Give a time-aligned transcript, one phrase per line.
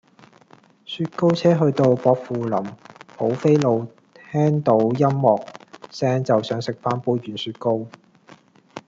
[0.83, 2.57] 雪糕車去到薄扶林
[3.17, 3.85] 蒲飛路
[4.31, 5.45] 聽到音樂
[5.91, 7.85] 聲就想食返杯軟雪糕